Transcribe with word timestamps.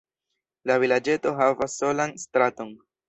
La 0.71 0.77
vilaĝeto 0.83 1.33
havas 1.41 1.77
solan 1.83 2.17
straton. 2.25 2.73